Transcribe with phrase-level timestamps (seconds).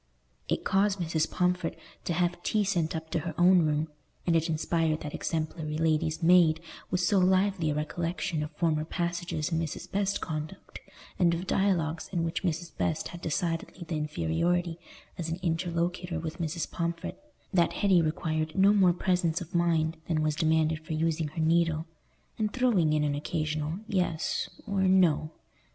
[0.47, 1.29] It caused Mrs.
[1.29, 3.87] Pomfret to have tea sent up to her own room,
[4.25, 9.51] and it inspired that exemplary lady's maid with so lively a recollection of former passages
[9.51, 9.91] in Mrs.
[9.91, 10.79] Best's conduct,
[11.19, 12.75] and of dialogues in which Mrs.
[12.75, 14.79] Best had decidedly the inferiority
[15.19, 16.71] as an interlocutor with Mrs.
[16.71, 17.21] Pomfret,
[17.53, 21.85] that Hetty required no more presence of mind than was demanded for using her needle,
[22.39, 25.29] and throwing in an occasional "yes" or "no."